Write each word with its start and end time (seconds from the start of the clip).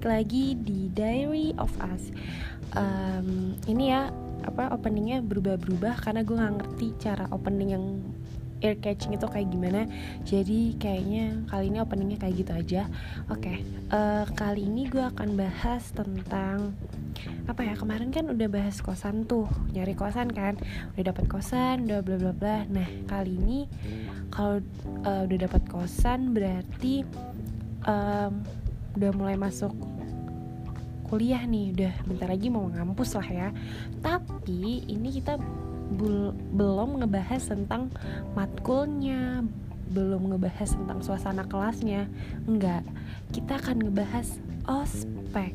balik 0.00 0.16
lagi 0.24 0.56
di 0.56 0.88
Diary 0.96 1.52
of 1.60 1.68
Us. 1.84 2.08
Um, 2.72 3.52
ini 3.68 3.92
ya 3.92 4.08
apa 4.48 4.72
openingnya 4.72 5.20
berubah-berubah 5.20 6.00
karena 6.00 6.24
gue 6.24 6.40
nggak 6.40 6.54
ngerti 6.56 6.86
cara 6.96 7.28
opening 7.28 7.76
yang 7.76 7.84
ear 8.64 8.80
catching 8.80 9.12
itu 9.12 9.28
kayak 9.28 9.52
gimana. 9.52 9.84
Jadi 10.24 10.80
kayaknya 10.80 11.44
kali 11.52 11.68
ini 11.68 11.84
openingnya 11.84 12.16
kayak 12.16 12.32
gitu 12.32 12.52
aja. 12.56 12.82
Oke 13.28 13.44
okay, 13.44 13.56
uh, 13.92 14.24
eh, 14.24 14.26
kali 14.40 14.72
ini 14.72 14.88
gue 14.88 15.04
akan 15.04 15.36
bahas 15.36 15.92
tentang 15.92 16.72
apa 17.44 17.60
ya 17.60 17.76
kemarin 17.76 18.08
kan 18.08 18.24
udah 18.32 18.48
bahas 18.48 18.80
kosan 18.80 19.28
tuh 19.28 19.52
nyari 19.76 19.92
kosan 19.92 20.32
kan. 20.32 20.56
Udah 20.96 21.12
dapat 21.12 21.28
kosan 21.28 21.84
udah 21.84 22.00
bla 22.00 22.16
bla 22.16 22.32
bla. 22.32 22.64
Nah 22.72 22.88
kali 23.04 23.36
ini 23.36 23.68
kalau 24.32 24.64
uh, 25.04 25.28
udah 25.28 25.38
dapat 25.44 25.60
kosan 25.68 26.32
berarti 26.32 27.04
um, 27.84 28.40
udah 28.96 29.10
mulai 29.14 29.36
masuk 29.38 29.72
kuliah 31.10 31.42
nih 31.42 31.74
udah 31.74 31.94
bentar 32.06 32.30
lagi 32.30 32.46
mau 32.48 32.70
ngampus 32.70 33.18
lah 33.18 33.28
ya. 33.28 33.48
Tapi 33.98 34.86
ini 34.86 35.10
kita 35.10 35.38
belum 36.54 37.02
ngebahas 37.02 37.50
tentang 37.50 37.90
matkulnya 38.38 39.42
belum 39.90 40.30
ngebahas 40.30 40.78
tentang 40.78 41.02
suasana 41.02 41.42
kelasnya. 41.50 42.06
Enggak 42.46 42.86
kita 43.34 43.58
akan 43.58 43.90
ngebahas 43.90 44.38
ospek. 44.70 45.50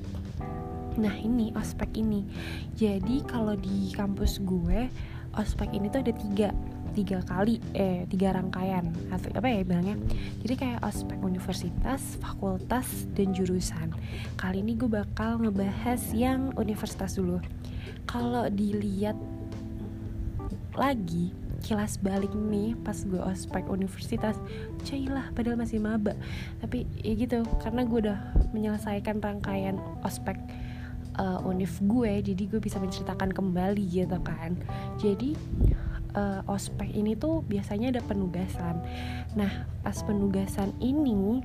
Nah 0.99 1.15
ini 1.15 1.55
ospek 1.55 2.03
ini. 2.03 2.27
Jadi 2.75 3.23
kalau 3.23 3.55
di 3.55 3.95
kampus 3.95 4.43
gue 4.43 4.91
ospek 5.39 5.71
ini 5.71 5.87
tuh 5.87 6.03
ada 6.03 6.13
tiga 6.15 6.51
tiga 6.95 7.19
kali 7.27 7.59
eh 7.75 8.07
tiga 8.07 8.31
rangkaian 8.31 8.87
atau 9.11 9.27
apa 9.35 9.47
ya 9.51 9.61
bilangnya. 9.67 9.99
Jadi 10.39 10.53
kayak 10.55 10.79
ospek 10.87 11.19
universitas 11.19 12.15
fakultas 12.23 13.05
dan 13.11 13.35
jurusan. 13.35 13.91
Kali 14.39 14.63
ini 14.63 14.79
gue 14.79 14.87
bakal 14.87 15.43
ngebahas 15.43 16.01
yang 16.15 16.55
universitas 16.55 17.19
dulu. 17.19 17.43
Kalau 18.07 18.47
dilihat 18.47 19.19
lagi 20.75 21.35
kilas 21.65 21.97
balik 21.97 22.29
nih 22.29 22.77
pas 22.85 22.93
gue 23.07 23.17
ospek 23.17 23.65
universitas 23.71 24.37
lah 25.09 25.27
padahal 25.33 25.57
masih 25.57 25.81
maba. 25.81 26.13
Tapi 26.61 26.87
ya 27.01 27.13
gitu 27.17 27.43
karena 27.59 27.83
gue 27.83 27.99
udah 28.05 28.19
menyelesaikan 28.53 29.19
rangkaian 29.19 29.81
ospek 30.05 30.37
uh, 31.17 31.41
univ 31.47 31.71
gue 31.83 32.21
jadi 32.21 32.43
gue 32.47 32.59
bisa 32.61 32.77
menceritakan 32.77 33.33
kembali 33.33 33.83
gitu 33.87 34.19
kan. 34.21 34.53
Jadi 35.01 35.33
uh, 36.15 36.41
ospek 36.49 36.89
ini 36.95 37.13
tuh 37.13 37.43
biasanya 37.45 37.99
ada 37.99 38.01
penugasan. 38.01 38.81
Nah, 39.35 39.67
pas 39.83 39.99
penugasan 40.01 40.71
ini 40.79 41.43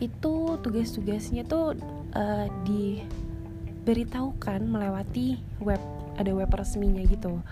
itu 0.00 0.56
tugas-tugasnya 0.60 1.44
tuh 1.44 1.76
uh, 2.16 2.48
diberitahukan 2.64 4.64
melewati 4.64 5.36
web 5.60 5.80
ada 6.16 6.32
web 6.32 6.48
resminya 6.48 7.04
gitu 7.04 7.44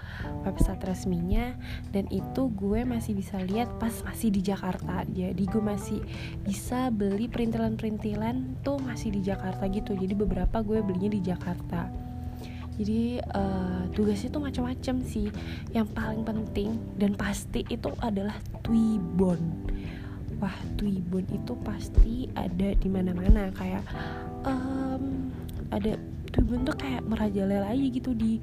website 0.49 0.81
resminya. 0.89 1.53
Dan 1.93 2.09
itu 2.09 2.49
gue 2.57 2.81
masih 2.89 3.13
bisa 3.13 3.37
lihat 3.45 3.69
pas 3.77 3.93
masih 4.09 4.33
di 4.33 4.41
Jakarta. 4.41 5.05
Jadi 5.13 5.45
gue 5.45 5.61
masih 5.61 6.01
bisa 6.41 6.89
beli 6.89 7.29
perintilan-perintilan 7.29 8.65
tuh 8.65 8.81
masih 8.81 9.13
di 9.13 9.21
Jakarta 9.21 9.69
gitu. 9.69 9.93
Jadi 9.93 10.17
beberapa 10.17 10.65
gue 10.65 10.81
belinya 10.81 11.13
di 11.13 11.21
Jakarta 11.21 12.04
jadi 12.75 13.23
uh, 13.31 13.87
tugasnya 13.95 14.35
tuh 14.35 14.43
macam-macam 14.43 14.97
sih. 15.07 15.31
Yang 15.71 15.87
paling 15.95 16.23
penting 16.27 16.71
dan 16.99 17.15
pasti 17.15 17.63
itu 17.71 17.91
adalah 18.03 18.35
Twibbon. 18.67 19.39
Wah 20.43 20.57
Twibbon 20.75 21.25
itu 21.31 21.55
pasti 21.63 22.27
ada 22.35 22.75
di 22.75 22.89
mana-mana. 22.91 23.55
Kayak 23.55 23.87
um, 24.43 25.31
ada 25.71 25.95
Twibbon 26.35 26.67
tuh 26.67 26.75
kayak 26.75 27.07
merajalela 27.07 27.71
aja 27.71 27.87
gitu 27.87 28.11
di 28.11 28.43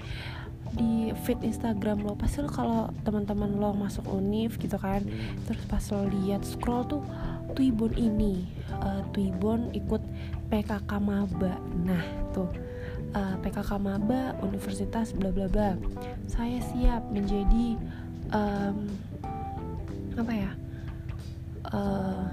di 0.71 1.11
feed 1.27 1.43
Instagram 1.43 2.07
lo. 2.07 2.15
Pasti 2.15 2.39
lo 2.39 2.47
kalau 2.47 2.87
teman-teman 3.03 3.59
lo 3.59 3.75
masuk 3.75 4.07
univ 4.07 4.55
gitu 4.55 4.79
kan 4.79 5.03
terus 5.43 5.63
pas 5.67 5.83
lo 5.91 6.07
lihat 6.07 6.47
scroll 6.47 6.87
tuh 6.87 7.03
Twibbon 7.51 7.91
ini. 7.99 8.47
Uh, 8.79 9.03
Twibbon 9.11 9.75
ikut 9.75 9.99
PKK 10.47 10.91
maba 11.03 11.59
nah 11.83 12.03
tuh 12.31 12.70
uh, 13.15 13.19
eh, 13.19 13.35
PKK 13.43 13.69
maba 13.79 14.35
universitas 14.43 15.11
bla 15.15 15.31
bla 15.31 15.47
bla. 15.47 15.75
Saya 16.27 16.59
siap 16.71 17.03
menjadi 17.11 17.77
um, 18.31 18.87
apa 20.19 20.33
ya 20.35 20.51
uh, 21.71 22.27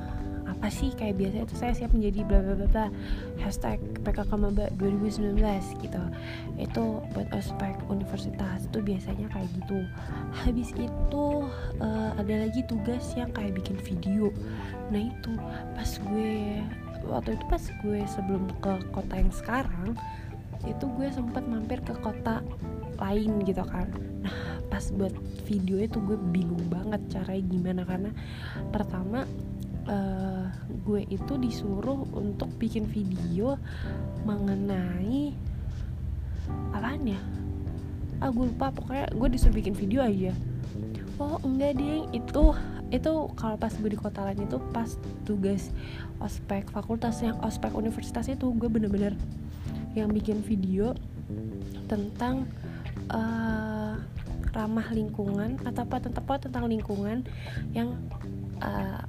apa 0.49 0.75
sih 0.75 0.91
kayak 0.97 1.21
biasa 1.21 1.37
itu 1.45 1.55
saya 1.55 1.73
siap 1.77 1.95
menjadi 1.95 2.27
bla 2.27 2.41
bla 2.43 2.55
bla 2.59 2.69
bla. 2.71 2.87
Hashtag 3.39 3.79
PKK 4.03 4.31
maba 4.35 4.67
2019 4.81 5.39
gitu. 5.85 6.03
Itu 6.59 7.05
buat 7.15 7.29
ospek 7.31 7.79
universitas 7.87 8.67
itu 8.67 8.79
biasanya 8.83 9.31
kayak 9.31 9.49
gitu. 9.55 9.79
Habis 10.35 10.75
itu 10.75 11.27
uh, 11.79 12.11
ada 12.17 12.35
lagi 12.49 12.67
tugas 12.67 13.15
yang 13.15 13.31
kayak 13.31 13.55
bikin 13.61 13.79
video. 13.79 14.35
Nah 14.91 15.07
itu 15.13 15.33
pas 15.77 15.91
gue 16.01 16.65
waktu 17.07 17.39
itu 17.39 17.45
pas 17.49 17.63
gue 17.63 18.01
sebelum 18.11 18.45
ke 18.61 18.73
kota 18.93 19.15
yang 19.17 19.33
sekarang 19.33 19.95
itu 20.67 20.85
gue 20.99 21.07
sempat 21.13 21.45
mampir 21.47 21.79
ke 21.85 21.95
kota 22.01 22.43
lain 22.99 23.45
gitu 23.47 23.63
kan. 23.63 23.87
Nah 24.25 24.35
pas 24.67 24.85
buat 24.95 25.15
video 25.47 25.79
itu 25.79 26.03
gue 26.03 26.19
bingung 26.35 26.67
banget 26.67 27.01
caranya 27.13 27.45
gimana 27.47 27.83
karena 27.87 28.11
pertama 28.75 29.25
uh, 29.87 30.47
gue 30.83 31.07
itu 31.09 31.35
disuruh 31.39 32.05
untuk 32.13 32.51
bikin 32.59 32.85
video 32.89 33.57
mengenai 34.27 35.33
apaan 36.75 37.05
ya? 37.07 37.21
Ah 38.19 38.35
gue 38.35 38.51
lupa 38.51 38.75
pokoknya 38.75 39.15
gue 39.15 39.29
disuruh 39.31 39.55
bikin 39.55 39.77
video 39.79 40.03
aja. 40.03 40.35
Oh 41.19 41.39
enggak 41.43 41.79
deh 41.79 42.07
itu 42.15 42.45
itu 42.89 43.13
kalau 43.37 43.57
pas 43.61 43.75
gue 43.75 43.91
di 43.93 43.99
kota 44.01 44.25
lain 44.25 44.49
itu 44.49 44.57
pas 44.73 44.89
tugas 45.29 45.69
ospek 46.25 46.73
fakultas 46.73 47.21
yang 47.21 47.37
ospek 47.45 47.75
universitas 47.77 48.33
itu 48.33 48.49
gue 48.57 48.69
bener-bener 48.71 49.13
yang 49.99 50.11
bikin 50.15 50.41
video 50.47 50.95
tentang 51.91 52.47
uh, 53.11 53.99
ramah 54.53 54.89
lingkungan 54.91 55.61
atau 55.63 55.85
apa 55.85 55.97
tentang 56.01 56.25
apa 56.25 56.35
tentang 56.41 56.65
lingkungan 56.67 57.23
yang 57.77 57.95
uh, 58.65 59.05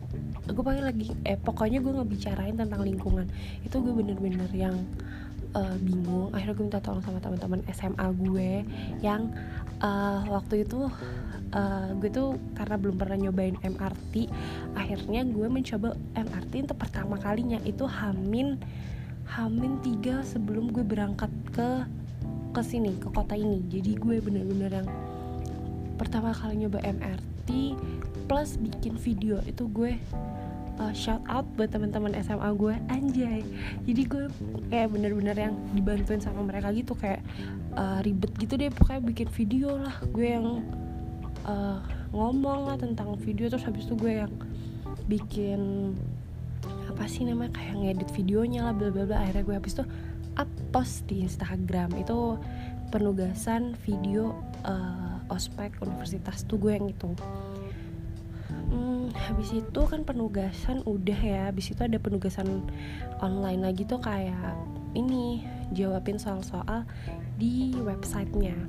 gue 0.49 0.63
pakai 0.65 0.83
lagi 0.83 1.13
eh 1.23 1.37
pokoknya 1.37 1.79
gue 1.79 1.93
ngebicarain 1.93 2.57
tentang 2.57 2.81
lingkungan. 2.81 3.29
Itu 3.61 3.81
gue 3.81 3.93
bener-bener 3.93 4.49
yang 4.53 4.75
uh, 5.53 5.77
bingung. 5.81 6.33
Akhirnya 6.33 6.55
gue 6.57 6.65
minta 6.65 6.81
tolong 6.81 7.03
sama 7.05 7.21
teman-teman 7.21 7.61
SMA 7.73 8.07
gue 8.17 8.51
yang 9.05 9.29
uh, 9.81 10.25
waktu 10.29 10.65
itu 10.65 10.89
uh, 11.53 11.89
gue 11.97 12.09
tuh 12.09 12.37
karena 12.57 12.75
belum 12.77 12.95
pernah 12.97 13.17
nyobain 13.29 13.55
MRT 13.61 14.29
akhirnya 14.73 15.21
gue 15.25 15.47
mencoba 15.47 15.93
MRT 16.17 16.69
untuk 16.69 16.77
pertama 16.77 17.15
kalinya. 17.21 17.61
Itu 17.63 17.85
Hamin 17.85 18.59
Hamin 19.29 19.77
tiga 19.85 20.25
sebelum 20.25 20.73
gue 20.73 20.81
berangkat 20.81 21.29
ke 21.53 21.85
ke 22.49 22.61
sini 22.65 22.97
ke 22.97 23.13
kota 23.13 23.37
ini. 23.37 23.61
Jadi 23.69 23.93
gue 23.93 24.17
bener-bener 24.17 24.81
yang 24.81 24.89
pertama 26.01 26.33
kali 26.33 26.65
nyoba 26.65 26.81
MRT 26.81 27.77
plus 28.25 28.57
bikin 28.57 28.97
video 28.97 29.37
itu 29.45 29.69
gue 29.69 30.01
uh, 30.81 30.93
shout 30.97 31.21
out 31.29 31.45
buat 31.53 31.69
teman-teman 31.69 32.17
SMA 32.25 32.49
gue. 32.57 32.73
Anjay. 32.89 33.45
Jadi 33.85 34.01
gue 34.09 34.25
kayak 34.73 34.97
bener-bener 34.97 35.37
yang 35.37 35.53
dibantuin 35.77 36.17
sama 36.17 36.41
mereka 36.41 36.73
gitu 36.73 36.97
kayak 36.97 37.21
uh, 37.77 38.01
ribet 38.01 38.33
gitu 38.41 38.57
deh 38.57 38.73
pokoknya 38.73 39.01
bikin 39.13 39.29
video 39.29 39.77
lah. 39.77 39.93
Gue 40.09 40.25
yang 40.33 40.65
uh, 41.45 41.77
ngomong 42.09 42.73
lah 42.73 42.77
tentang 42.81 43.13
video 43.21 43.45
terus 43.45 43.61
habis 43.61 43.85
itu 43.85 43.93
gue 43.93 44.25
yang 44.25 44.33
bikin 45.05 45.93
apa 46.99 47.07
sih 47.07 47.23
namanya 47.23 47.55
kayak 47.55 47.79
ngedit 47.79 48.11
videonya 48.11 48.67
lah 48.67 48.75
bla 48.75 48.91
bla 48.91 49.07
bla. 49.07 49.23
Akhirnya 49.23 49.47
gue 49.47 49.55
habis 49.55 49.71
tuh 49.71 49.87
up 50.35 50.51
post 50.75 51.07
di 51.07 51.23
Instagram. 51.23 51.95
Itu 51.95 52.35
penugasan 52.91 53.79
video 53.87 54.35
uh, 54.67 55.23
ospek 55.31 55.79
universitas 55.79 56.43
tuh 56.43 56.59
gue 56.59 56.75
yang 56.75 56.91
itu 56.91 57.15
hmm, 58.69 59.15
habis 59.15 59.55
itu 59.55 59.81
kan 59.87 60.03
penugasan 60.03 60.83
udah 60.83 61.15
ya. 61.15 61.41
Habis 61.47 61.71
itu 61.71 61.81
ada 61.87 61.95
penugasan 61.95 62.67
online 63.23 63.63
lagi 63.63 63.87
tuh 63.87 64.03
kayak 64.03 64.59
ini 64.91 65.47
jawabin 65.71 66.19
soal-soal 66.19 66.83
di 67.39 67.71
websitenya. 67.79 68.59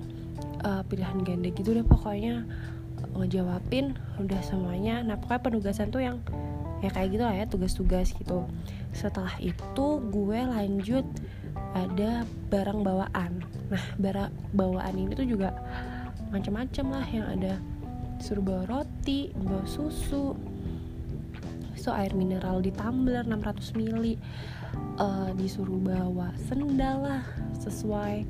Uh, 0.63 0.87
pilihan 0.87 1.19
ganda 1.27 1.51
gitu 1.51 1.75
deh 1.75 1.83
pokoknya. 1.83 2.47
Ngejawabin 3.19 3.99
udah 4.23 4.41
semuanya. 4.47 5.03
Nah 5.03 5.19
pokoknya 5.19 5.43
penugasan 5.51 5.91
tuh 5.91 6.07
yang 6.07 6.23
ya 6.81 6.89
kayak 6.89 7.09
gitu 7.13 7.23
lah 7.25 7.37
ya 7.37 7.45
tugas-tugas 7.49 8.13
gitu. 8.17 8.49
Setelah 8.93 9.37
itu 9.41 9.87
gue 10.09 10.41
lanjut 10.41 11.05
ada 11.77 12.25
barang 12.49 12.81
bawaan. 12.81 13.45
Nah 13.69 13.85
barang 14.01 14.33
bawaan 14.57 14.95
ini 14.97 15.13
tuh 15.13 15.29
juga 15.29 15.55
macam-macam 16.33 16.87
lah. 16.89 17.07
Yang 17.09 17.27
ada 17.39 17.53
suruh 18.21 18.45
bawa 18.45 18.63
roti 18.69 19.33
bawa 19.33 19.65
susu 19.65 20.37
so 21.81 21.97
air 21.97 22.13
mineral 22.13 22.61
di 22.61 22.69
tumbler 22.77 23.25
600 23.25 23.73
ml 23.81 24.05
uh, 25.01 25.33
disuruh 25.33 25.81
bawa 25.81 26.29
sendal 26.45 27.01
lah 27.01 27.25
sesuai 27.57 28.29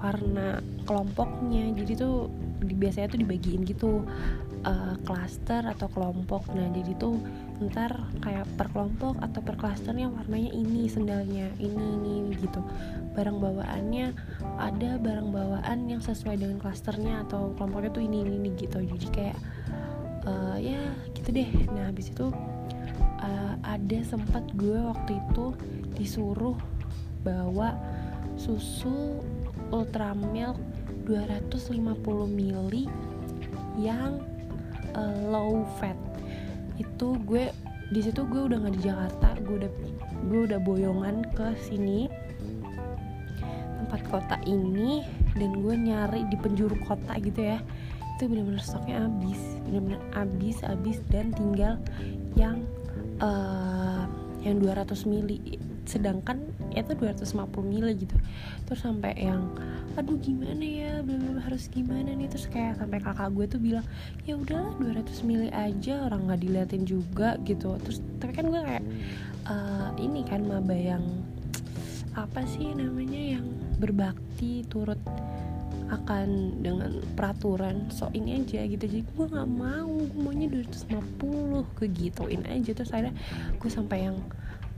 warna 0.00 0.60
kelompoknya. 0.84 1.72
Jadi 1.76 1.92
tuh 1.96 2.28
biasanya 2.60 3.16
tuh 3.16 3.20
dibagiin 3.24 3.64
gitu 3.64 4.04
klaster 5.08 5.64
atau 5.64 5.88
kelompok. 5.88 6.52
Nah 6.52 6.68
jadi 6.72 6.92
tuh 7.00 7.16
ntar 7.60 7.92
kayak 8.24 8.48
per 8.56 8.72
kelompok 8.72 9.20
atau 9.20 9.40
per 9.44 9.56
klasternya 9.60 10.08
warnanya 10.08 10.52
ini 10.52 10.88
sendalnya 10.88 11.52
ini 11.60 11.84
ini, 11.96 12.14
gitu. 12.40 12.60
Barang 13.16 13.40
bawaannya 13.40 14.12
ada 14.60 14.96
barang 15.00 15.28
bawaan 15.32 15.88
yang 15.88 16.00
sesuai 16.04 16.40
dengan 16.40 16.60
klasternya 16.60 17.24
atau 17.28 17.52
kelompoknya 17.56 17.90
tuh 17.92 18.04
ini 18.04 18.24
ini, 18.24 18.36
ini 18.36 18.50
gitu. 18.56 18.80
Jadi 18.80 19.06
kayak 19.12 19.38
uh, 20.28 20.56
ya 20.60 20.80
gitu 21.16 21.28
deh. 21.32 21.48
Nah 21.72 21.88
habis 21.88 22.12
itu 22.12 22.28
uh, 23.20 23.54
ada 23.64 23.98
sempat 24.04 24.44
gue 24.56 24.76
waktu 24.76 25.20
itu 25.20 25.56
disuruh 25.96 26.56
bawa 27.20 27.76
susu 28.40 29.20
ultra 29.68 30.16
milk 30.16 30.56
250 31.04 31.76
ml 32.08 32.72
yang 33.80 34.20
uh, 35.00 35.12
low 35.32 35.64
fat. 35.80 35.96
Itu 36.76 37.16
gue 37.24 37.48
di 37.90 38.00
situ 38.04 38.22
gue 38.28 38.46
udah 38.46 38.60
nggak 38.60 38.74
di 38.78 38.82
Jakarta 38.86 39.28
gue 39.42 39.66
udah 39.66 39.70
gue 40.30 40.40
udah 40.46 40.60
boyongan 40.62 41.26
ke 41.34 41.58
sini 41.58 42.06
tempat 43.82 44.06
kota 44.06 44.36
ini 44.46 45.02
dan 45.34 45.58
gue 45.58 45.74
nyari 45.74 46.22
di 46.30 46.36
penjuru 46.38 46.76
kota 46.84 47.16
gitu 47.18 47.56
ya. 47.56 47.58
Itu 48.14 48.28
bener-bener 48.28 48.60
stoknya 48.60 49.08
habis 49.08 49.40
bener-bener 49.66 50.00
habis 50.12 50.56
habis 50.60 51.00
dan 51.08 51.32
tinggal 51.32 51.80
yang 52.36 52.62
uh, 53.18 54.04
yang 54.44 54.60
200 54.60 54.92
mili. 55.08 55.58
Sedangkan 55.88 56.49
itu 56.82 56.92
250 56.96 57.46
mili 57.64 57.92
gitu. 57.96 58.16
Terus 58.66 58.80
sampai 58.80 59.12
yang 59.16 59.52
aduh 59.98 60.16
gimana 60.18 60.62
ya? 60.64 60.92
Belum 61.04 61.38
harus 61.40 61.68
gimana 61.68 62.12
nih? 62.12 62.28
Terus 62.30 62.46
kayak 62.48 62.80
sampai 62.80 62.98
kakak 63.00 63.30
gue 63.36 63.46
tuh 63.46 63.60
bilang 63.60 63.86
ya 64.24 64.36
udahlah 64.36 64.72
200 64.80 65.28
mili 65.28 65.48
aja 65.52 66.08
orang 66.08 66.28
nggak 66.28 66.40
diliatin 66.40 66.84
juga 66.88 67.36
gitu. 67.44 67.76
Terus 67.84 67.98
tapi 68.18 68.32
kan 68.32 68.48
gue 68.48 68.60
kayak 68.60 68.84
uh, 69.48 69.90
ini 70.00 70.24
kan 70.24 70.44
maba 70.44 70.74
yang 70.74 71.04
apa 72.18 72.42
sih 72.42 72.74
namanya 72.74 73.38
yang 73.38 73.46
berbakti 73.78 74.66
turut 74.66 74.98
akan 75.90 76.58
dengan 76.62 77.02
peraturan 77.18 77.90
so 77.90 78.06
ini 78.14 78.38
aja 78.38 78.62
gitu. 78.62 78.84
Jadi 78.86 79.02
gue 79.02 79.26
nggak 79.26 79.50
mau 79.50 79.90
gue 79.90 80.20
maunya 80.22 80.46
250 80.46 81.76
ke 81.76 81.84
gituin 81.90 82.42
aja. 82.46 82.70
Terus 82.70 82.90
akhirnya 82.94 83.14
gue 83.58 83.70
sampai 83.70 84.06
yang 84.06 84.16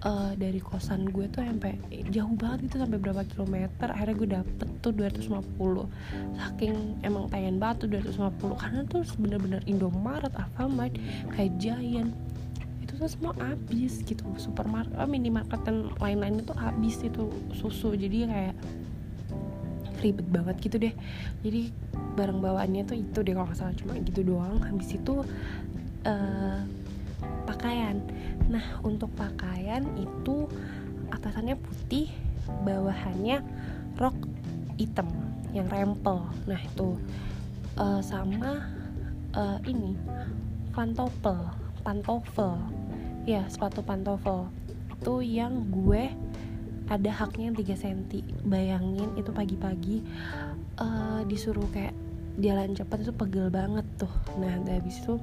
uh, 0.02 0.32
dari 0.34 0.58
kosan 0.58 1.08
gue 1.10 1.26
tuh 1.30 1.42
sampai 1.42 1.78
jauh 2.10 2.34
banget 2.34 2.68
gitu 2.68 2.76
sampai 2.82 2.98
berapa 2.98 3.22
kilometer. 3.34 3.88
Akhirnya 3.90 4.16
gue 4.18 4.28
dapet 4.42 4.68
tuh 4.82 4.92
250 4.94 5.38
saking 6.38 6.74
emang 7.06 7.30
pengen 7.30 7.56
banget 7.62 7.86
tuh 7.86 7.88
250 7.98 8.62
karena 8.62 8.80
tuh 8.90 9.02
bener-bener 9.18 9.60
Indomaret 9.66 10.34
Alfamart 10.34 10.94
kayak 11.34 11.54
Giant. 11.62 12.12
Itu 12.82 12.98
tuh 12.98 13.10
semua 13.10 13.32
habis 13.38 14.02
gitu. 14.02 14.22
Supermarket 14.36 14.94
oh, 14.98 15.08
minimarket 15.08 15.62
dan 15.62 15.90
lain-lain 16.02 16.42
itu 16.42 16.54
habis 16.58 16.98
itu 17.02 17.30
susu. 17.54 17.94
Jadi 17.94 18.26
kayak 18.26 18.54
ribet 20.02 20.26
banget 20.34 20.56
gitu 20.58 20.76
deh. 20.82 20.94
Jadi 21.46 21.70
barang 22.18 22.42
bawaannya 22.42 22.82
tuh 22.84 22.98
itu 22.98 23.18
deh 23.22 23.32
kalau 23.32 23.46
nggak 23.46 23.58
salah. 23.58 23.74
Cuma 23.78 23.94
gitu 24.02 24.26
doang. 24.26 24.58
Habis 24.66 24.98
itu 24.98 25.22
uh, 26.02 26.60
pakaian 27.46 28.02
nah 28.52 28.64
untuk 28.84 29.08
pakaian 29.16 29.80
itu 29.96 30.44
atasannya 31.08 31.56
putih 31.56 32.12
bawahannya 32.68 33.40
rok 33.96 34.16
hitam 34.76 35.08
yang 35.52 35.68
rempel. 35.68 36.24
Nah 36.48 36.60
itu 36.60 36.96
uh, 37.76 38.00
sama 38.00 38.68
uh, 39.36 39.58
ini 39.64 39.96
pantofel 40.72 41.52
pantofel. 41.84 42.56
Ya 43.28 43.46
sepatu 43.46 43.84
pantofel. 43.84 44.48
Itu 44.96 45.20
yang 45.20 45.68
gue 45.70 46.10
ada 46.90 47.10
haknya 47.14 47.54
3 47.54 47.62
cm 47.62 48.00
bayangin 48.44 49.08
itu 49.16 49.30
pagi-pagi 49.32 50.02
uh, 50.76 51.22
disuruh 51.24 51.64
kayak 51.72 51.94
jalan 52.40 52.74
cepat 52.74 53.06
itu 53.06 53.12
pegel 53.14 53.48
banget 53.52 53.86
tuh. 54.00 54.10
Nah 54.40 54.56
habis 54.66 54.98
itu 55.04 55.20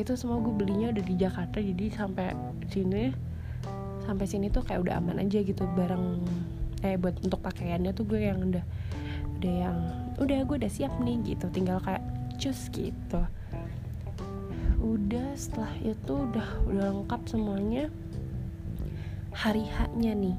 itu 0.00 0.12
semua 0.16 0.40
gue 0.40 0.54
belinya 0.54 0.88
udah 0.92 1.04
di 1.04 1.14
Jakarta 1.20 1.60
jadi 1.60 1.84
sampai 1.92 2.32
sini 2.72 3.12
sampai 4.08 4.26
sini 4.26 4.48
tuh 4.48 4.64
kayak 4.64 4.88
udah 4.88 4.94
aman 4.98 5.22
aja 5.22 5.44
gitu 5.44 5.62
bareng 5.76 6.24
eh 6.82 6.98
buat 6.98 7.22
untuk 7.22 7.38
pakaiannya 7.44 7.94
tuh 7.94 8.04
gue 8.08 8.20
yang 8.20 8.42
udah 8.42 8.64
udah 9.38 9.54
yang 9.54 9.78
udah 10.18 10.38
gue 10.46 10.56
udah 10.62 10.72
siap 10.72 10.94
nih 11.02 11.18
gitu. 11.34 11.46
Tinggal 11.50 11.78
kayak 11.82 12.02
cus 12.38 12.70
gitu. 12.74 13.22
Udah 14.82 15.34
setelah 15.38 15.74
itu 15.82 16.12
udah 16.14 16.48
udah 16.66 16.84
lengkap 16.94 17.22
semuanya. 17.30 17.86
Hari 19.34 19.66
haknya 19.66 20.12
nih. 20.14 20.36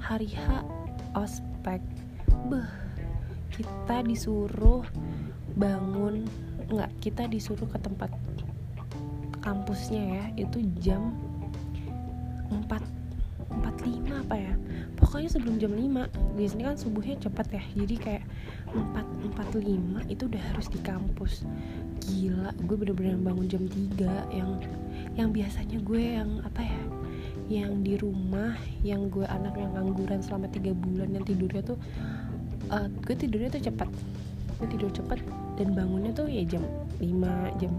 Hari 0.00 0.28
H 0.32 0.64
ospek. 1.16 1.80
Beh 2.48 2.68
kita 3.52 4.00
disuruh 4.00 4.84
bangun 5.52 6.24
nggak 6.72 6.88
kita 7.04 7.28
disuruh 7.28 7.68
ke 7.68 7.76
tempat 7.76 8.08
kampusnya 9.42 10.02
ya 10.02 10.24
itu 10.46 10.62
jam 10.80 11.12
4 12.48 13.02
45 13.52 14.24
apa 14.24 14.36
ya. 14.38 14.54
Pokoknya 14.96 15.28
sebelum 15.28 15.60
jam 15.60 15.72
5 15.76 16.38
di 16.38 16.44
sini 16.48 16.62
kan 16.64 16.76
subuhnya 16.78 17.20
cepet 17.20 17.46
ya. 17.52 17.62
Jadi 17.84 17.94
kayak 18.00 18.24
4 18.72 19.36
45 19.36 20.08
itu 20.08 20.22
udah 20.24 20.42
harus 20.52 20.66
di 20.72 20.80
kampus. 20.80 21.44
Gila 22.00 22.56
gue 22.64 22.76
bener-bener 22.78 23.18
bangun 23.20 23.46
jam 23.50 23.64
3 23.68 24.32
yang 24.32 24.50
yang 25.12 25.28
biasanya 25.34 25.78
gue 25.84 26.02
yang 26.16 26.40
apa 26.40 26.64
ya 26.64 26.82
yang 27.52 27.84
di 27.84 28.00
rumah 28.00 28.56
yang 28.80 29.12
gue 29.12 29.28
anak 29.28 29.52
yang 29.60 29.76
ngangguran 29.76 30.24
selama 30.24 30.48
tiga 30.48 30.72
bulan 30.72 31.12
yang 31.12 31.24
tidurnya 31.26 31.60
tuh 31.60 31.76
uh, 32.72 32.88
gue 33.04 33.16
tidurnya 33.16 33.52
tuh 33.52 33.62
cepet. 33.68 33.90
Gue 34.56 34.68
tidur 34.70 34.90
cepet 34.94 35.20
dan 35.60 35.76
bangunnya 35.76 36.14
tuh 36.14 36.30
ya 36.30 36.46
jam 36.48 36.64
5 37.02 37.60
jam 37.60 37.72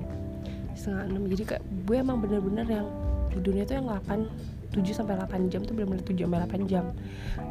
setengah 0.84 1.08
enam. 1.08 1.24
Jadi 1.32 1.44
kayak 1.48 1.64
gue 1.88 1.96
emang 1.96 2.20
bener-bener 2.20 2.68
yang 2.68 2.88
tidurnya 3.32 3.64
tuh 3.64 3.76
yang 3.80 3.88
8 3.88 4.28
7 4.74 4.90
sampai 4.90 5.16
8 5.22 5.54
jam 5.54 5.62
tuh 5.64 5.74
bener-bener 5.78 6.04
7 6.04 6.26
sampai 6.26 6.40
8 6.44 6.68
jam. 6.68 6.86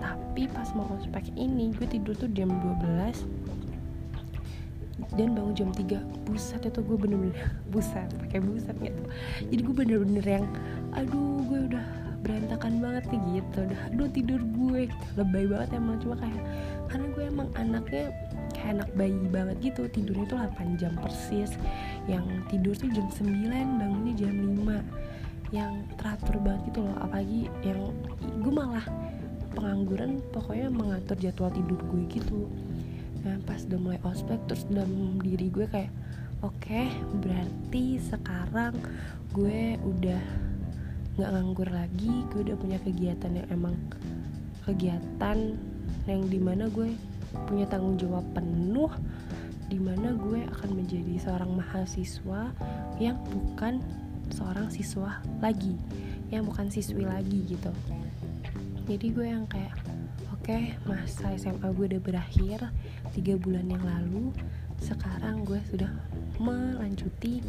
Tapi 0.02 0.42
pas 0.50 0.68
mau 0.76 0.84
ospek 0.98 1.32
ini 1.38 1.72
gue 1.72 1.86
tidur 1.88 2.12
tuh 2.18 2.28
jam 2.36 2.50
12 2.50 3.24
dan 5.16 5.34
bangun 5.34 5.54
jam 5.56 5.70
3 5.72 6.28
buset 6.28 6.62
itu 6.62 6.80
gue 6.84 6.96
bener-bener 6.98 7.34
buset 7.72 8.10
pakai 8.26 8.42
buset 8.42 8.76
gitu. 8.82 9.02
Jadi 9.48 9.60
gue 9.64 9.74
bener-bener 9.74 10.26
yang 10.26 10.44
aduh 10.92 11.40
gue 11.46 11.72
udah 11.72 11.86
berantakan 12.22 12.78
banget 12.82 13.04
nih 13.10 13.40
gitu. 13.40 13.58
Udah 13.66 13.80
aduh 13.90 14.08
tidur 14.10 14.40
gue 14.42 14.80
lebay 15.16 15.44
banget 15.46 15.78
emang. 15.78 15.96
Cuma 16.02 16.14
kayak 16.18 16.42
karena 16.90 17.06
gue 17.14 17.24
emang 17.24 17.48
anaknya 17.56 18.12
anak 18.64 18.88
bayi 18.94 19.18
banget 19.28 19.72
gitu. 19.72 19.88
Tidurnya 19.90 20.26
tuh 20.30 20.38
8 20.38 20.80
jam 20.80 20.94
persis. 20.98 21.50
Yang 22.06 22.24
tidur 22.50 22.74
tuh 22.78 22.90
jam 22.94 23.06
9 23.10 23.78
bangunnya 23.78 24.14
jam 24.14 24.34
5 24.34 25.52
yang 25.52 25.84
teratur 26.00 26.36
banget 26.40 26.72
gitu 26.72 26.80
loh. 26.84 26.96
Apalagi 27.02 27.50
yang 27.62 27.92
gue 28.40 28.52
malah 28.52 28.86
pengangguran 29.52 30.24
pokoknya 30.32 30.72
mengatur 30.72 31.16
jadwal 31.20 31.52
tidur 31.52 31.80
gue 31.92 32.02
gitu. 32.08 32.48
Nah 33.22 33.38
pas 33.44 33.60
udah 33.68 33.78
mulai 33.78 34.00
ospek 34.02 34.40
terus 34.48 34.64
dalam 34.66 35.20
diri 35.20 35.52
gue 35.52 35.68
kayak 35.68 35.92
oke 36.42 36.56
okay, 36.58 36.90
berarti 37.22 38.00
sekarang 38.02 38.74
gue 39.36 39.76
udah 39.78 40.22
nggak 41.20 41.30
nganggur 41.30 41.68
lagi. 41.68 42.24
Gue 42.32 42.48
udah 42.48 42.56
punya 42.56 42.78
kegiatan 42.80 43.30
yang 43.36 43.48
emang 43.52 43.76
kegiatan 44.64 45.38
yang 46.08 46.22
di 46.26 46.38
mana 46.40 46.66
gue 46.72 46.90
punya 47.48 47.66
tanggung 47.68 47.96
jawab 47.98 48.24
penuh 48.36 48.90
di 49.72 49.80
mana 49.80 50.12
gue 50.12 50.44
akan 50.52 50.70
menjadi 50.76 51.16
seorang 51.16 51.56
mahasiswa 51.56 52.52
yang 53.00 53.16
bukan 53.32 53.80
seorang 54.32 54.68
siswa 54.68 55.20
lagi 55.40 55.76
yang 56.32 56.48
bukan 56.48 56.72
siswi 56.72 57.04
lagi 57.04 57.44
gitu. 57.48 57.72
Jadi 58.88 59.06
gue 59.12 59.26
yang 59.28 59.44
kayak 59.48 59.76
oke 60.32 60.44
okay, 60.44 60.76
masa 60.88 61.32
SMA 61.36 61.68
gue 61.72 61.86
udah 61.96 62.02
berakhir 62.04 62.58
tiga 63.12 63.36
bulan 63.36 63.68
yang 63.68 63.84
lalu 63.84 64.32
sekarang 64.80 65.44
gue 65.44 65.60
sudah 65.72 65.92
melanjuti 66.40 67.44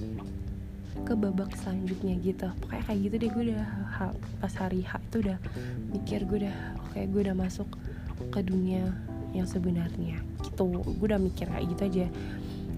ke 1.03 1.13
babak 1.15 1.51
selanjutnya 1.59 2.19
gitu. 2.23 2.47
Pokoknya 2.63 2.83
kayak 2.87 2.99
gitu 3.03 3.15
deh 3.19 3.29
gue 3.31 3.43
udah 3.51 3.67
pas 4.39 4.53
hari 4.59 4.83
H 4.83 4.99
itu 5.11 5.17
udah 5.27 5.37
mikir 5.91 6.23
gue 6.27 6.47
udah 6.47 6.57
oke 6.83 6.91
okay, 6.95 7.03
gue 7.07 7.21
udah 7.23 7.35
masuk 7.35 7.67
ke 8.29 8.39
dunia 8.43 8.87
yang 9.33 9.49
sebenarnya. 9.49 10.21
Gitu. 10.45 10.63
Gue 10.69 11.05
udah 11.09 11.19
mikir 11.19 11.49
kayak 11.49 11.65
gitu 11.73 11.81
aja. 11.89 12.07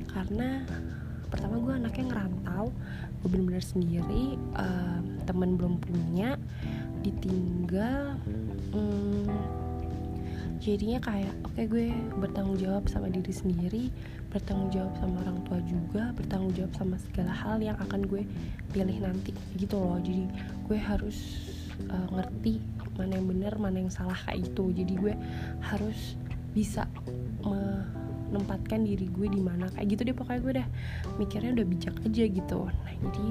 Karena 0.09 0.63
pertama 1.29 1.59
gue 1.59 1.73
anaknya 1.75 2.05
ngerantau 2.15 2.71
gue 3.19 3.27
bener-bener 3.27 3.65
sendiri 3.65 4.37
uh, 4.55 5.01
temen 5.25 5.57
belum 5.57 5.81
punya 5.81 6.37
ditinggal 7.01 8.15
hmm, 8.71 9.27
jadinya 10.61 11.01
kayak 11.01 11.33
oke 11.43 11.57
okay, 11.57 11.65
gue 11.65 11.85
bertanggung 12.21 12.57
jawab 12.61 12.85
sama 12.87 13.09
diri 13.09 13.33
sendiri 13.33 13.83
bertanggung 14.35 14.67
jawab 14.67 14.91
sama 14.99 15.15
orang 15.23 15.39
tua 15.47 15.59
juga 15.63 16.11
bertanggung 16.11 16.51
jawab 16.59 16.73
sama 16.75 16.95
segala 16.99 17.31
hal 17.31 17.57
yang 17.63 17.79
akan 17.79 18.03
gue 18.03 18.27
pilih 18.75 18.97
nanti 18.99 19.31
gitu 19.55 19.79
loh. 19.79 19.95
Jadi 20.03 20.27
gue 20.67 20.75
harus 20.75 21.17
uh, 21.87 22.07
ngerti 22.11 22.59
mana 22.99 23.15
yang 23.15 23.27
benar 23.31 23.53
mana 23.55 23.87
yang 23.87 23.93
salah 23.95 24.19
kayak 24.27 24.51
gitu. 24.51 24.75
Jadi 24.75 24.93
gue 24.99 25.13
harus 25.63 26.19
bisa 26.55 26.87
menempatkan 28.31 28.87
diri 28.87 29.11
gue 29.11 29.27
di 29.29 29.41
mana. 29.43 29.67
Kayak 29.75 29.87
gitu 29.91 30.01
deh 30.07 30.15
pokoknya 30.15 30.39
gue 30.41 30.51
udah 30.59 30.67
mikirnya 31.19 31.51
udah 31.53 31.65
bijak 31.67 31.95
aja 32.01 32.23
gitu. 32.25 32.59
Nah 32.65 32.93
jadi 33.03 33.27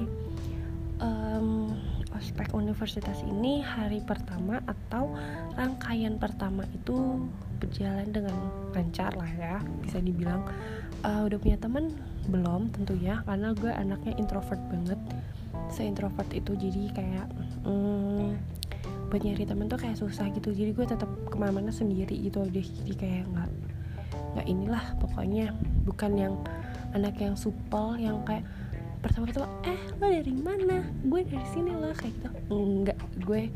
um, 1.03 1.73
ospek 2.15 2.55
universitas 2.55 3.19
ini 3.27 3.59
hari 3.59 3.99
pertama 3.99 4.63
atau 4.63 5.11
rangkaian 5.59 6.15
pertama 6.15 6.63
itu 6.71 7.27
berjalan 7.59 8.07
dengan 8.13 8.35
lancar 8.71 9.11
lah 9.17 9.29
ya 9.35 9.59
bisa 9.83 9.99
dibilang. 9.99 10.45
Uh, 11.03 11.27
udah 11.27 11.37
punya 11.37 11.57
temen? 11.59 11.91
Belum 12.31 12.71
tentunya 12.73 13.21
karena 13.27 13.53
gue 13.53 13.69
anaknya 13.69 14.13
introvert 14.17 14.61
banget. 14.71 14.97
Se 15.69 15.83
introvert 15.83 16.29
itu 16.31 16.55
jadi 16.55 16.93
kayak 16.93 17.27
hmm, 17.67 18.37
buat 19.15 19.23
nyari 19.23 19.47
temen 19.47 19.71
tuh 19.71 19.79
kayak 19.79 19.95
susah 19.95 20.27
gitu. 20.35 20.51
Jadi 20.51 20.75
gue 20.75 20.83
tetap 20.91 21.07
ke 21.07 21.35
mana-mana 21.39 21.71
sendiri 21.71 22.19
gitu. 22.19 22.43
Deh 22.51 22.67
jadi 22.83 22.93
kayak 22.99 23.23
nggak 23.31 23.49
nggak 24.35 24.47
inilah. 24.51 24.83
Pokoknya 24.99 25.55
bukan 25.87 26.11
yang 26.19 26.35
anak 26.91 27.15
yang 27.23 27.31
supel 27.39 27.95
yang 27.95 28.19
kayak 28.27 28.43
pertama 28.99 29.31
pertama 29.31 29.47
eh 29.63 29.79
lo 30.03 30.11
dari 30.11 30.35
mana? 30.35 30.83
Gue 31.07 31.23
dari 31.23 31.47
sini 31.55 31.71
lah 31.71 31.95
kayak 31.95 32.11
gitu. 32.11 32.29
Enggak 32.51 32.99
gue 33.23 33.47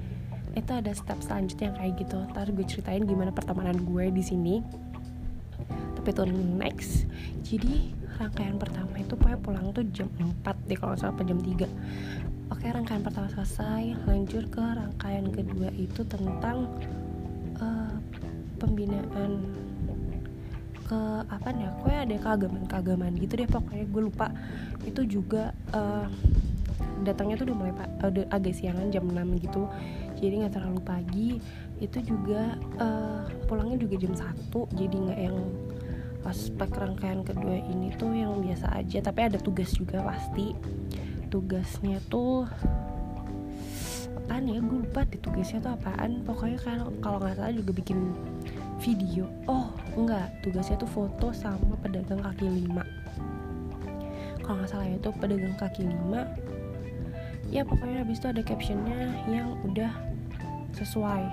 itu 0.55 0.71
ada 0.71 0.95
step 0.95 1.19
selanjutnya 1.19 1.75
yang 1.75 1.77
kayak 1.83 1.93
gitu. 2.07 2.17
Ntar 2.31 2.47
gue 2.55 2.63
ceritain 2.63 3.03
gimana 3.03 3.35
pertemanan 3.35 3.83
gue 3.83 4.15
di 4.15 4.23
sini. 4.23 4.63
Tapi 5.99 6.07
itu 6.07 6.23
next. 6.55 7.03
Jadi 7.43 7.99
rangkaian 8.15 8.55
pertama 8.55 8.95
itu 8.95 9.11
pokoknya 9.11 9.39
pulang 9.43 9.75
tuh 9.75 9.83
jam 9.91 10.07
4 10.19 10.71
deh 10.71 10.79
kalau 10.79 10.95
nggak 10.95 11.03
salah 11.03 11.23
jam 11.27 11.39
3 11.39 11.67
oke 12.49 12.65
rangkaian 12.65 13.01
pertama 13.05 13.29
selesai. 13.31 13.95
Lanjut 14.05 14.49
ke 14.49 14.61
rangkaian 14.61 15.25
kedua 15.29 15.69
itu 15.77 16.01
tentang 16.05 16.67
uh, 17.61 17.93
pembinaan 18.57 19.45
ke 20.89 21.01
apa 21.29 21.53
aku 21.53 21.85
ada 21.93 22.17
keagamaan 22.65 23.13
gitu 23.21 23.33
deh 23.37 23.49
pokoknya. 23.49 23.85
Gue 23.89 24.01
lupa. 24.09 24.33
Itu 24.83 25.05
juga 25.05 25.53
uh, 25.71 26.09
datangnya 27.05 27.39
tuh 27.39 27.53
udah 27.53 27.57
mulai 27.57 27.73
uh, 27.77 28.25
agak 28.33 28.53
siangan 28.57 28.89
jam 28.89 29.05
6 29.05 29.45
gitu. 29.45 29.69
Jadi 30.17 30.33
nggak 30.43 30.53
terlalu 30.57 30.81
pagi. 30.81 31.29
Itu 31.79 32.03
juga 32.03 32.57
uh, 32.81 33.23
pulangnya 33.47 33.79
juga 33.79 33.95
jam 34.01 34.13
1 34.17 34.51
jadi 34.75 34.95
nggak 34.97 35.19
yang 35.21 35.37
aspek 36.27 36.67
rangkaian 36.75 37.23
kedua 37.23 37.55
ini 37.55 37.95
tuh 37.95 38.11
yang 38.11 38.41
biasa 38.41 38.73
aja. 38.75 38.99
Tapi 38.99 39.19
ada 39.31 39.37
tugas 39.39 39.71
juga 39.77 40.03
pasti 40.03 40.51
tugasnya 41.29 42.01
tuh 42.09 42.49
apaan 44.17 44.45
ya? 44.49 44.61
Gue 44.61 44.85
lupa 44.85 45.05
di 45.05 45.17
tugasnya 45.21 45.61
tuh 45.61 45.73
apaan. 45.77 46.25
Pokoknya 46.25 46.57
kalau 46.61 46.89
kalau 47.01 47.17
nggak 47.21 47.37
salah 47.37 47.53
juga 47.53 47.71
bikin 47.77 48.13
video. 48.81 49.29
Oh 49.45 49.69
enggak. 49.93 50.29
Tugasnya 50.41 50.77
tuh 50.81 50.89
foto 50.89 51.29
sama 51.33 51.77
pedagang 51.81 52.21
kaki 52.25 52.49
lima. 52.49 52.83
Kalau 54.41 54.61
nggak 54.61 54.69
salah 54.69 54.89
itu 54.89 55.09
pedagang 55.17 55.55
kaki 55.57 55.85
lima. 55.85 56.25
Ya 57.49 57.65
pokoknya 57.65 58.05
habis 58.05 58.21
itu 58.21 58.29
ada 58.29 58.41
captionnya 58.45 59.09
yang 59.25 59.57
udah 59.65 59.89
sesuai 60.77 61.25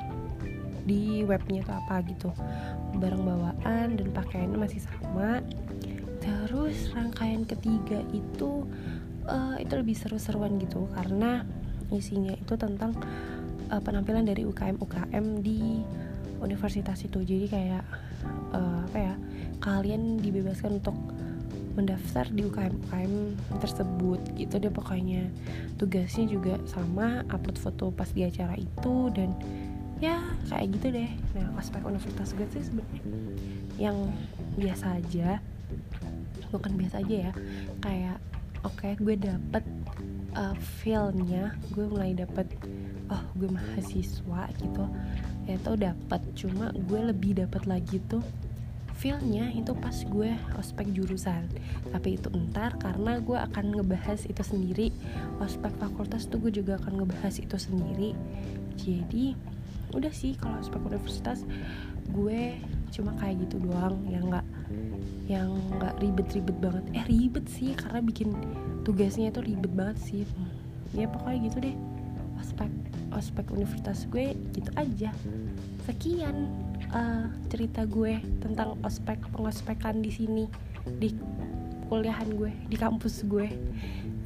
di 0.88 1.20
webnya 1.28 1.60
tuh 1.64 1.76
apa 1.76 2.00
gitu. 2.08 2.32
Barang 2.96 3.24
bawaan 3.28 4.00
dan 4.00 4.08
pakaiannya 4.12 4.56
masih 4.56 4.80
sama. 4.80 5.44
Terus 6.24 6.90
rangkaian 6.96 7.44
ketiga 7.44 8.00
itu 8.10 8.64
uh, 9.26 9.56
itu 9.60 9.74
lebih 9.76 9.94
seru-seruan 9.98 10.56
gitu. 10.62 10.88
Karena 10.94 11.42
isinya 11.90 12.34
itu 12.34 12.54
tentang 12.58 12.96
uh, 13.70 13.82
penampilan 13.82 14.26
dari 14.26 14.42
UKM 14.46 14.80
UKM 14.80 15.24
di 15.42 15.82
universitas 16.42 17.02
itu. 17.04 17.22
Jadi 17.22 17.46
kayak 17.50 17.84
uh, 18.54 18.86
apa 18.86 18.98
ya 18.98 19.14
kalian 19.62 20.20
dibebaskan 20.20 20.78
untuk 20.82 20.96
mendaftar 21.76 22.24
di 22.32 22.40
UKM 22.48 22.72
UKM 22.88 23.14
tersebut 23.60 24.20
gitu 24.34 24.54
deh 24.56 24.72
pokoknya. 24.72 25.28
Tugasnya 25.76 26.24
juga 26.24 26.56
sama 26.64 27.22
upload 27.28 27.60
foto 27.60 27.92
pas 27.92 28.08
di 28.08 28.24
acara 28.24 28.56
itu 28.56 29.12
dan 29.12 29.36
ya 30.00 30.20
kayak 30.48 30.76
gitu 30.80 30.86
deh. 30.92 31.10
Nah 31.36 31.52
aspek 31.60 31.84
universitas 31.84 32.32
gue 32.32 32.48
sih 32.52 32.64
sebenarnya 32.64 33.04
yang 33.76 34.08
biasa 34.56 34.96
aja 34.96 35.40
bukan 36.48 36.78
biasa 36.78 37.04
aja 37.04 37.16
ya 37.28 37.32
kayak 37.84 38.18
oke 38.66 38.82
okay, 38.82 38.92
gue 38.98 39.14
dapet 39.14 39.62
uh, 40.34 40.58
feelnya. 40.82 41.54
Gue 41.70 41.86
mulai 41.86 42.12
dapet 42.18 42.50
oh 43.06 43.22
gue 43.38 43.46
mahasiswa 43.46 44.42
gitu. 44.58 44.84
Ya 45.46 45.56
tau 45.62 45.78
dapat 45.78 46.20
cuma 46.34 46.74
gue 46.74 47.00
lebih 47.06 47.38
dapat 47.38 47.70
lagi 47.70 48.02
tuh 48.10 48.22
feelnya 48.96 49.52
itu 49.52 49.70
pas 49.78 49.94
gue 49.94 50.34
ospek 50.58 50.90
jurusan. 50.90 51.46
Tapi 51.94 52.18
itu 52.18 52.26
entar 52.34 52.74
karena 52.82 53.22
gue 53.22 53.38
akan 53.38 53.78
ngebahas 53.78 54.26
itu 54.26 54.42
sendiri. 54.42 54.90
Ospek 55.38 55.70
fakultas 55.78 56.26
tuh 56.26 56.42
gue 56.42 56.50
juga 56.50 56.82
akan 56.82 57.06
ngebahas 57.06 57.38
itu 57.38 57.54
sendiri. 57.54 58.18
Jadi 58.74 59.38
udah 59.94 60.10
sih 60.10 60.34
kalau 60.34 60.58
ospek 60.58 60.82
universitas 60.82 61.46
gue 62.10 62.58
cuma 62.90 63.14
kayak 63.22 63.46
gitu 63.46 63.62
doang. 63.62 64.02
Yang 64.10 64.24
nggak 64.34 64.45
yang 65.26 65.58
nggak 65.78 65.98
ribet-ribet 65.98 66.56
banget. 66.62 66.84
Eh 66.94 67.04
ribet 67.10 67.46
sih 67.50 67.74
karena 67.74 67.98
bikin 68.02 68.34
tugasnya 68.86 69.34
itu 69.34 69.42
ribet 69.42 69.72
banget 69.74 69.98
sih. 70.02 70.22
Ya 70.94 71.10
pokoknya 71.10 71.38
gitu 71.50 71.56
deh. 71.66 71.76
Ospek 72.38 72.70
ospek 73.10 73.46
universitas 73.50 74.06
gue 74.10 74.38
gitu 74.54 74.70
aja. 74.78 75.10
Sekian 75.86 76.50
uh, 76.94 77.26
cerita 77.50 77.82
gue 77.86 78.22
tentang 78.38 78.78
ospek 78.86 79.18
pengospekan 79.34 80.02
di 80.02 80.10
sini 80.14 80.44
di 81.02 81.10
kuliahan 81.90 82.30
gue 82.38 82.50
di 82.70 82.76
kampus 82.78 83.26
gue. 83.26 83.50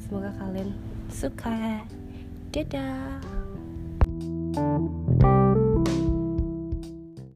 Semoga 0.05 0.33
kalian 0.37 0.77
suka. 1.09 1.81
Dadah 2.51 3.23